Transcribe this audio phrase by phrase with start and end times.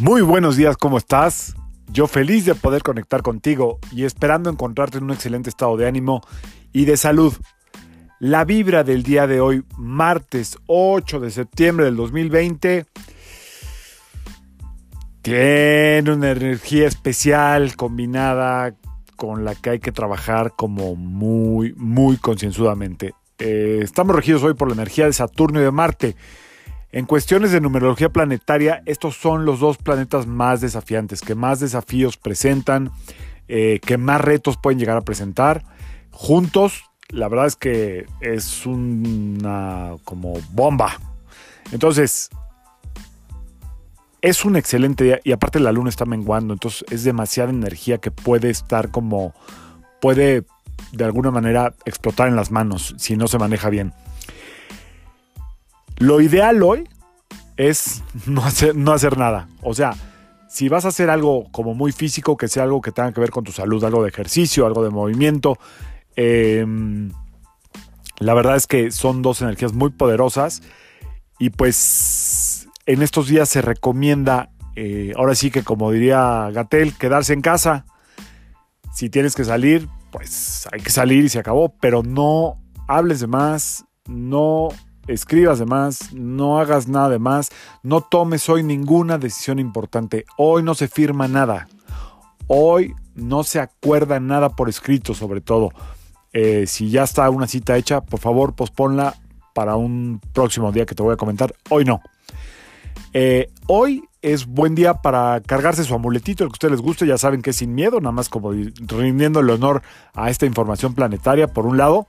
[0.00, 1.54] Muy buenos días, ¿cómo estás?
[1.92, 6.20] Yo feliz de poder conectar contigo y esperando encontrarte en un excelente estado de ánimo
[6.72, 7.32] y de salud.
[8.18, 12.86] La vibra del día de hoy, martes 8 de septiembre del 2020,
[15.22, 18.74] tiene una energía especial combinada
[19.14, 23.14] con la que hay que trabajar como muy, muy concienzudamente.
[23.38, 26.16] Eh, estamos regidos hoy por la energía de Saturno y de Marte.
[26.94, 32.16] En cuestiones de numerología planetaria, estos son los dos planetas más desafiantes, que más desafíos
[32.16, 32.92] presentan,
[33.48, 35.64] eh, que más retos pueden llegar a presentar.
[36.12, 41.00] Juntos, la verdad es que es una como bomba.
[41.72, 42.30] Entonces,
[44.22, 48.12] es un excelente día y aparte la luna está menguando, entonces es demasiada energía que
[48.12, 49.34] puede estar como,
[50.00, 50.44] puede
[50.92, 53.92] de alguna manera explotar en las manos si no se maneja bien.
[55.98, 56.88] Lo ideal hoy
[57.56, 59.48] es no hacer, nada.
[59.62, 59.94] O sea,
[60.48, 63.30] si vas a hacer algo como muy físico, que sea algo que tenga que ver
[63.30, 65.58] con tu salud, algo de ejercicio, algo de movimiento,
[66.16, 67.10] em,
[68.18, 70.62] la verdad es que son dos energías muy poderosas
[71.38, 77.32] y pues en estos días se recomienda, eh, ahora sí que como diría Gatel, quedarse
[77.32, 77.86] en casa.
[78.92, 83.26] Si tienes que salir, pues hay que salir y se acabó, pero no hables de
[83.26, 84.68] más, no
[85.06, 87.50] escribas de más, no hagas nada de más,
[87.82, 90.24] no tomes hoy ninguna decisión importante.
[90.36, 91.68] Hoy no se firma nada.
[92.46, 95.70] Hoy no se acuerda nada por escrito, sobre todo.
[96.32, 99.14] Eh, si ya está una cita hecha, por favor, posponla
[99.54, 101.54] para un próximo día que te voy a comentar.
[101.70, 102.02] Hoy no.
[103.12, 107.06] Eh, hoy es buen día para cargarse su amuletito, el que a ustedes les guste,
[107.06, 109.82] ya saben que es sin miedo, nada más como rindiendo el honor
[110.14, 112.06] a esta información planetaria, por un lado.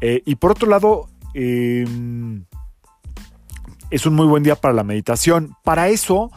[0.00, 2.44] Eh, y por otro lado, Em,
[3.90, 5.56] es un muy buen día para la meditación.
[5.64, 6.30] Para eso,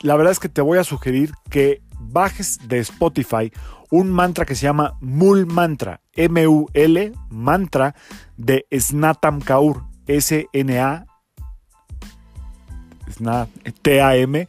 [0.00, 3.52] la verdad es que te voy a sugerir que bajes de Spotify
[3.90, 7.94] un mantra que se llama Mul Mantra, M-U-L, mantra
[8.36, 11.06] de Snatam Kaur, S-N-A.
[13.82, 14.46] T-A-M-K-A-U-R.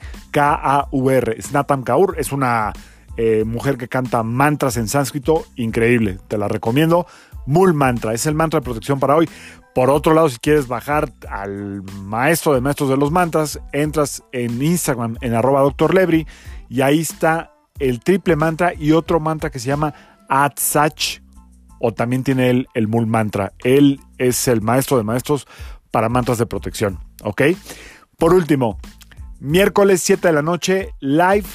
[1.42, 2.72] Snatam Kaur es una
[3.18, 7.06] eh, mujer que canta mantras en sánscrito, increíble, te la recomiendo.
[7.46, 9.30] Mul Mantra, es el mantra de protección para hoy.
[9.74, 14.62] Por otro lado, si quieres bajar al maestro de maestros de los mantras, entras en
[14.62, 15.74] Instagram en arroba
[16.70, 19.94] y ahí está el triple mantra y otro mantra que se llama
[20.30, 21.22] Atsach
[21.80, 23.54] o también tiene él el Mul Mantra.
[23.64, 25.48] Él es el maestro de maestros
[25.90, 27.42] para mantras de protección, ¿ok?
[28.18, 28.78] Por último,
[29.40, 31.48] miércoles 7 de la noche, live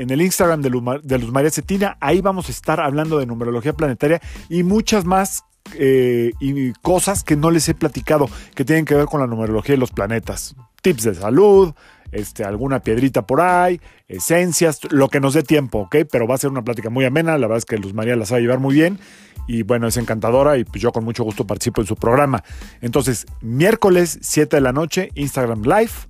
[0.00, 1.98] en el Instagram de Luz, María Cetina.
[2.00, 5.44] Ahí vamos a estar hablando de numerología planetaria y muchas más
[5.74, 9.74] eh, y cosas que no les he platicado que tienen que ver con la numerología
[9.74, 10.56] de los planetas.
[10.80, 11.74] Tips de salud,
[12.12, 13.78] este, alguna piedrita por ahí,
[14.08, 15.96] esencias, lo que nos dé tiempo, ¿ok?
[16.10, 18.24] Pero va a ser una plática muy amena, la verdad es que Luz María la
[18.24, 18.98] sabe llevar muy bien
[19.46, 22.42] y bueno, es encantadora y pues yo con mucho gusto participo en su programa.
[22.80, 26.09] Entonces, miércoles 7 de la noche, Instagram Live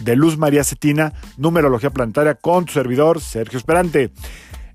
[0.00, 4.10] de Luz María Cetina, numerología planetaria con tu servidor Sergio Esperante.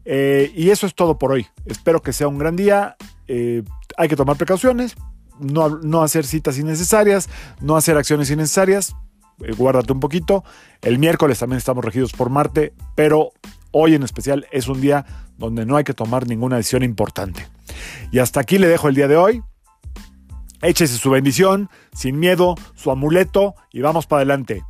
[0.06, 1.48] Eh, y eso es todo por hoy.
[1.66, 2.96] Espero que sea un gran día.
[3.28, 3.64] Eh,
[3.98, 4.96] hay que tomar precauciones,
[5.40, 7.30] no, hacer citas innecesarias,
[7.60, 8.96] no hacer acciones innecesarias.
[9.44, 10.44] Eh, guárdate un poquito.
[10.82, 13.32] El miércoles también estamos regidos por Marte, pero
[13.72, 15.06] hoy en especial es un día
[15.38, 17.48] donde no hay que tomar ninguna decisión importante.
[18.12, 19.44] Y hasta aquí le dejo el día de hoy.
[20.62, 24.64] Échese su bendición, sin miedo, su amuleto y vamos para adelante.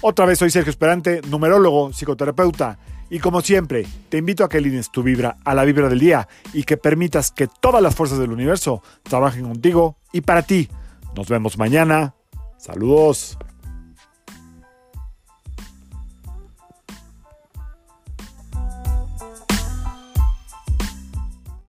[0.00, 2.78] Otra vez soy Sergio Esperante, numerólogo, psicoterapeuta
[3.10, 6.28] y como siempre, te invito a que alines tu vibra a la vibra del día
[6.52, 10.68] y que permitas que todas las fuerzas del universo trabajen contigo y para ti.
[11.16, 12.14] Nos vemos mañana.
[12.56, 13.36] Saludos.